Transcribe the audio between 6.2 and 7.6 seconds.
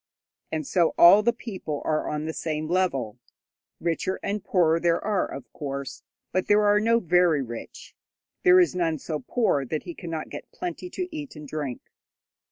but there are no very